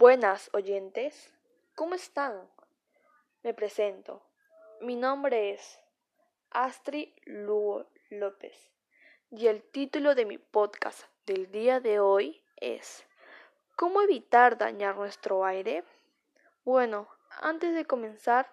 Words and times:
Buenas 0.00 0.48
oyentes, 0.54 1.30
¿cómo 1.74 1.94
están? 1.94 2.32
Me 3.42 3.52
presento. 3.52 4.22
Mi 4.80 4.96
nombre 4.96 5.50
es 5.50 5.78
Astrid 6.48 7.10
Lugo 7.26 7.84
López 8.08 8.56
y 9.30 9.48
el 9.48 9.62
título 9.62 10.14
de 10.14 10.24
mi 10.24 10.38
podcast 10.38 11.02
del 11.26 11.52
día 11.52 11.80
de 11.80 12.00
hoy 12.00 12.40
es 12.56 13.04
¿Cómo 13.76 14.00
evitar 14.00 14.56
dañar 14.56 14.96
nuestro 14.96 15.44
aire? 15.44 15.84
Bueno, 16.64 17.06
antes 17.42 17.74
de 17.74 17.84
comenzar, 17.84 18.48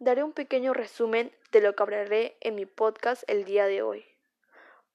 daré 0.00 0.24
un 0.24 0.32
pequeño 0.32 0.74
resumen 0.74 1.30
de 1.52 1.60
lo 1.60 1.76
que 1.76 1.82
hablaré 1.84 2.36
en 2.40 2.56
mi 2.56 2.66
podcast 2.66 3.22
el 3.28 3.44
día 3.44 3.66
de 3.66 3.82
hoy. 3.82 4.04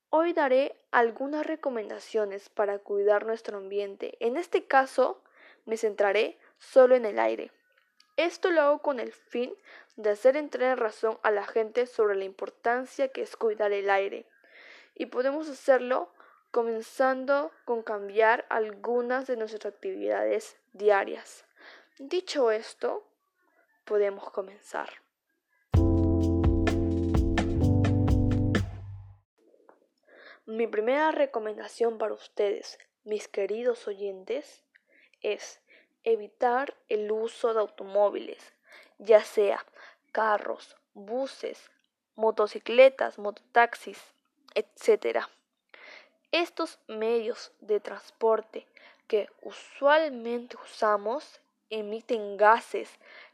Hoy 0.10 0.34
daré 0.34 0.76
algunas 0.92 1.48
recomendaciones 1.48 2.50
para 2.50 2.80
cuidar 2.80 3.26
nuestro 3.26 3.60
ambiente. 3.60 4.18
En 4.20 4.36
este 4.36 4.66
caso, 4.66 5.22
me 5.66 5.78
centraré 5.78 6.38
solo 6.58 6.96
en 6.96 7.06
el 7.06 7.20
aire. 7.20 7.52
Esto 8.18 8.50
lo 8.50 8.62
hago 8.62 8.80
con 8.82 9.00
el 9.00 9.12
fin 9.12 9.54
de 9.98 10.12
hacer 10.12 10.38
entrar 10.38 10.72
en 10.72 10.78
razón 10.78 11.20
a 11.24 11.32
la 11.32 11.46
gente 11.46 11.86
sobre 11.86 12.16
la 12.16 12.24
importancia 12.24 13.10
que 13.10 13.22
es 13.22 13.36
cuidar 13.36 13.74
el 13.74 13.90
aire. 13.90 14.26
Y 14.94 15.08
podemos 15.08 15.50
hacerlo 15.50 16.10
comenzando 16.52 17.52
con 17.66 17.84
cambiar 17.84 18.46
algunas 18.50 19.28
de 19.28 19.36
nuestras 19.36 19.74
actividades 19.74 20.58
diarias. 20.72 21.46
Dicho 22.00 22.52
esto, 22.52 23.06
podemos 23.84 24.30
comenzar. 24.32 24.90
Mi 30.46 30.68
primera 30.68 31.12
recomendación 31.12 31.98
para 31.98 32.14
ustedes, 32.14 32.78
mis 33.04 33.28
queridos 33.28 33.88
oyentes, 33.88 34.65
es 35.22 35.60
evitar 36.04 36.76
el 36.90 37.12
uso 37.12 37.54
de 37.54 37.60
automóviles, 37.60 38.54
ya 39.00 39.24
sea 39.24 39.66
carros, 40.12 40.78
buses, 40.94 41.72
motocicletas, 42.16 43.18
mototaxis, 43.20 44.02
etc. 44.54 45.26
Estos 46.32 46.80
medios 46.88 47.52
de 47.60 47.80
transporte 47.80 48.68
que 49.08 49.30
usualmente 49.42 50.58
usamos 50.64 51.40
emiten 51.70 52.38
gases 52.38 52.90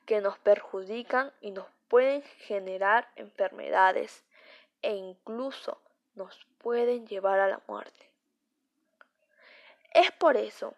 que 0.06 0.22
nos 0.22 0.38
perjudican 0.40 1.32
y 1.42 1.52
nos 1.52 1.68
pueden 1.88 2.22
generar 2.22 3.10
enfermedades 3.16 4.24
e 4.82 4.96
incluso 4.96 5.80
nos 6.16 6.46
pueden 6.58 7.06
llevar 7.08 7.40
a 7.40 7.48
la 7.48 7.62
muerte. 7.68 8.10
Es 9.94 10.12
por 10.12 10.38
eso 10.38 10.74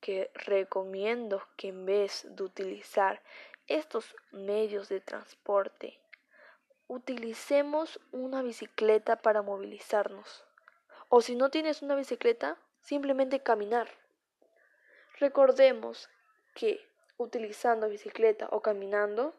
que 0.00 0.30
recomiendo 0.34 1.42
que 1.56 1.68
en 1.68 1.86
vez 1.86 2.26
de 2.28 2.42
utilizar 2.42 3.22
estos 3.66 4.16
medios 4.32 4.88
de 4.88 5.00
transporte, 5.00 6.00
utilicemos 6.88 8.00
una 8.10 8.42
bicicleta 8.42 9.16
para 9.16 9.42
movilizarnos. 9.42 10.44
O 11.08 11.20
si 11.20 11.36
no 11.36 11.50
tienes 11.50 11.82
una 11.82 11.94
bicicleta, 11.94 12.58
simplemente 12.80 13.40
caminar. 13.40 13.88
Recordemos 15.18 16.08
que 16.54 16.80
utilizando 17.16 17.88
bicicleta 17.88 18.48
o 18.50 18.60
caminando, 18.60 19.34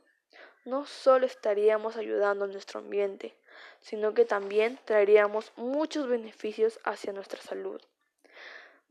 no 0.64 0.86
solo 0.86 1.25
estaríamos 1.25 1.98
ayudando 1.98 2.46
a 2.46 2.48
nuestro 2.48 2.80
ambiente, 2.80 3.36
sino 3.80 4.14
que 4.14 4.25
también 4.25 4.80
traeríamos 4.86 5.52
muchos 5.56 6.08
beneficios 6.08 6.80
hacia 6.84 7.14
nuestra 7.14 7.42
salud. 7.42 7.81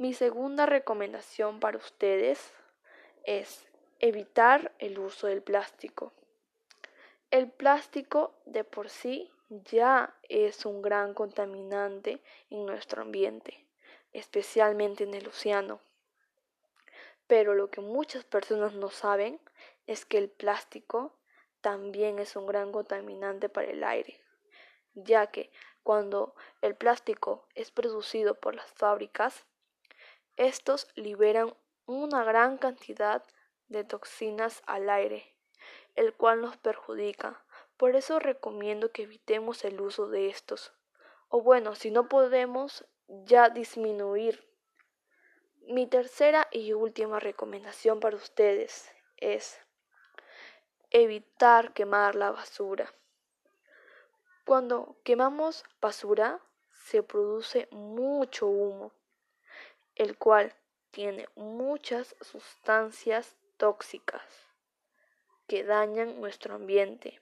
Mi 0.00 0.14
segunda 0.14 0.64
recomendación 0.64 1.60
para 1.60 1.76
ustedes 1.76 2.54
es 3.24 3.68
evitar 3.98 4.72
el 4.78 4.98
uso 4.98 5.26
del 5.26 5.42
plástico. 5.42 6.14
El 7.30 7.50
plástico 7.50 8.32
de 8.46 8.64
por 8.64 8.88
sí 8.88 9.30
ya 9.50 10.16
es 10.30 10.64
un 10.64 10.80
gran 10.80 11.12
contaminante 11.12 12.22
en 12.48 12.64
nuestro 12.64 13.02
ambiente, 13.02 13.66
especialmente 14.14 15.04
en 15.04 15.12
el 15.12 15.28
océano. 15.28 15.82
Pero 17.26 17.52
lo 17.52 17.70
que 17.70 17.82
muchas 17.82 18.24
personas 18.24 18.72
no 18.72 18.88
saben 18.88 19.38
es 19.86 20.06
que 20.06 20.16
el 20.16 20.30
plástico 20.30 21.12
también 21.60 22.20
es 22.20 22.36
un 22.36 22.46
gran 22.46 22.72
contaminante 22.72 23.50
para 23.50 23.68
el 23.68 23.84
aire, 23.84 24.18
ya 24.94 25.26
que 25.26 25.52
cuando 25.82 26.34
el 26.62 26.74
plástico 26.74 27.46
es 27.54 27.70
producido 27.70 28.34
por 28.34 28.54
las 28.54 28.72
fábricas, 28.72 29.44
estos 30.36 30.88
liberan 30.94 31.54
una 31.86 32.24
gran 32.24 32.56
cantidad 32.58 33.24
de 33.68 33.84
toxinas 33.84 34.62
al 34.66 34.90
aire, 34.90 35.36
el 35.94 36.14
cual 36.14 36.40
nos 36.40 36.56
perjudica. 36.56 37.44
Por 37.76 37.96
eso 37.96 38.18
recomiendo 38.18 38.92
que 38.92 39.02
evitemos 39.02 39.64
el 39.64 39.80
uso 39.80 40.08
de 40.08 40.28
estos. 40.28 40.72
O 41.28 41.42
bueno, 41.42 41.74
si 41.74 41.90
no 41.90 42.08
podemos, 42.08 42.84
ya 43.08 43.48
disminuir. 43.48 44.48
Mi 45.62 45.86
tercera 45.86 46.48
y 46.50 46.72
última 46.72 47.20
recomendación 47.20 48.00
para 48.00 48.16
ustedes 48.16 48.90
es 49.16 49.60
evitar 50.90 51.72
quemar 51.72 52.14
la 52.14 52.30
basura. 52.30 52.92
Cuando 54.44 54.96
quemamos 55.04 55.64
basura 55.80 56.40
se 56.72 57.02
produce 57.02 57.68
mucho 57.70 58.46
humo 58.46 58.92
el 59.94 60.16
cual 60.16 60.54
tiene 60.90 61.28
muchas 61.34 62.16
sustancias 62.20 63.36
tóxicas 63.56 64.22
que 65.46 65.64
dañan 65.64 66.20
nuestro 66.20 66.54
ambiente 66.54 67.20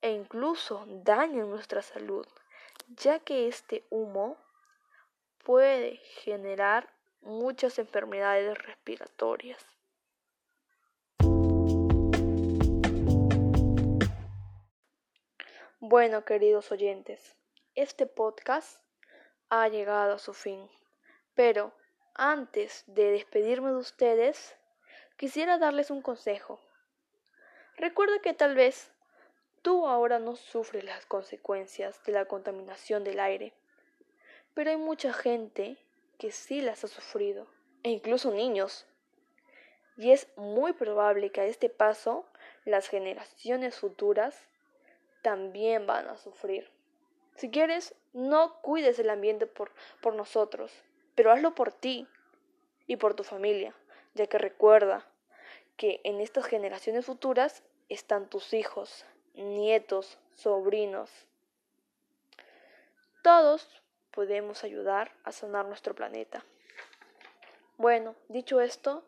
e 0.00 0.10
incluso 0.10 0.84
dañan 0.86 1.50
nuestra 1.50 1.82
salud, 1.82 2.26
ya 2.88 3.20
que 3.20 3.48
este 3.48 3.84
humo 3.90 4.36
puede 5.44 5.96
generar 6.22 6.92
muchas 7.20 7.78
enfermedades 7.78 8.56
respiratorias. 8.58 9.64
Bueno, 15.80 16.24
queridos 16.24 16.72
oyentes, 16.72 17.36
este 17.74 18.06
podcast 18.06 18.80
ha 19.50 19.68
llegado 19.68 20.14
a 20.14 20.18
su 20.18 20.32
fin, 20.32 20.70
pero 21.34 21.72
antes 22.14 22.84
de 22.86 23.10
despedirme 23.10 23.70
de 23.70 23.76
ustedes, 23.76 24.56
quisiera 25.16 25.58
darles 25.58 25.90
un 25.90 26.02
consejo. 26.02 26.60
Recuerda 27.76 28.20
que 28.20 28.34
tal 28.34 28.54
vez 28.54 28.92
tú 29.62 29.86
ahora 29.86 30.18
no 30.18 30.36
sufres 30.36 30.84
las 30.84 31.06
consecuencias 31.06 32.02
de 32.04 32.12
la 32.12 32.26
contaminación 32.26 33.02
del 33.02 33.18
aire, 33.18 33.52
pero 34.54 34.70
hay 34.70 34.76
mucha 34.76 35.12
gente 35.12 35.76
que 36.18 36.30
sí 36.30 36.60
las 36.60 36.84
ha 36.84 36.88
sufrido, 36.88 37.48
e 37.82 37.90
incluso 37.90 38.30
niños. 38.30 38.86
Y 39.96 40.12
es 40.12 40.28
muy 40.36 40.72
probable 40.72 41.30
que 41.30 41.40
a 41.40 41.46
este 41.46 41.68
paso 41.68 42.26
las 42.64 42.88
generaciones 42.88 43.76
futuras 43.76 44.40
también 45.22 45.86
van 45.86 46.06
a 46.08 46.16
sufrir. 46.16 46.70
Si 47.36 47.50
quieres, 47.50 47.94
no 48.12 48.60
cuides 48.60 48.98
el 49.00 49.10
ambiente 49.10 49.46
por, 49.46 49.72
por 50.00 50.14
nosotros, 50.14 50.72
pero 51.14 51.30
hazlo 51.32 51.54
por 51.54 51.72
ti 51.72 52.06
y 52.86 52.96
por 52.96 53.14
tu 53.14 53.24
familia, 53.24 53.74
ya 54.14 54.26
que 54.26 54.38
recuerda 54.38 55.06
que 55.76 56.00
en 56.04 56.20
estas 56.20 56.46
generaciones 56.46 57.06
futuras 57.06 57.62
están 57.88 58.28
tus 58.28 58.54
hijos, 58.54 59.04
nietos, 59.34 60.18
sobrinos. 60.34 61.10
Todos 63.22 63.82
podemos 64.10 64.64
ayudar 64.64 65.12
a 65.24 65.32
sanar 65.32 65.66
nuestro 65.66 65.94
planeta. 65.94 66.44
Bueno, 67.76 68.14
dicho 68.28 68.60
esto, 68.60 69.02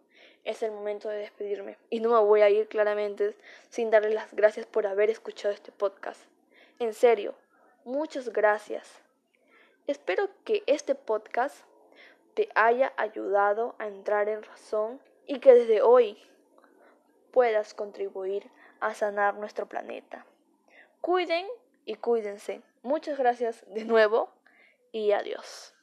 es 0.44 0.62
el 0.62 0.72
momento 0.72 1.08
de 1.08 1.18
despedirme 1.18 1.76
y 1.90 2.00
no 2.00 2.10
me 2.10 2.18
voy 2.20 2.40
a 2.40 2.50
ir 2.50 2.68
claramente 2.68 3.36
sin 3.68 3.90
darles 3.90 4.14
las 4.14 4.32
gracias 4.34 4.66
por 4.66 4.86
haber 4.86 5.10
escuchado 5.10 5.52
este 5.52 5.72
podcast. 5.72 6.20
En 6.78 6.94
serio, 6.94 7.34
muchas 7.84 8.28
gracias. 8.30 9.00
Espero 9.86 10.28
que 10.44 10.62
este 10.66 10.94
podcast 10.94 11.64
te 12.36 12.50
haya 12.54 12.92
ayudado 12.98 13.74
a 13.78 13.86
entrar 13.86 14.28
en 14.28 14.42
razón 14.42 15.00
y 15.26 15.40
que 15.40 15.54
desde 15.54 15.80
hoy 15.80 16.18
puedas 17.32 17.72
contribuir 17.72 18.50
a 18.78 18.92
sanar 18.92 19.36
nuestro 19.36 19.64
planeta. 19.64 20.26
Cuiden 21.00 21.46
y 21.86 21.94
cuídense. 21.94 22.60
Muchas 22.82 23.16
gracias 23.18 23.64
de 23.68 23.86
nuevo 23.86 24.28
y 24.92 25.12
adiós. 25.12 25.75